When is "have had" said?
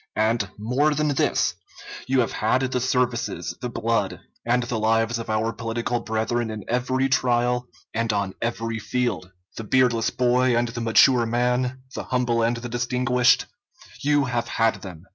2.21-2.61, 14.25-14.81